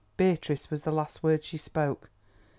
'Beatrice' 0.17 0.71
was 0.71 0.81
the 0.81 0.89
last 0.91 1.21
word 1.21 1.43
she 1.43 1.57
spoke." 1.57 2.09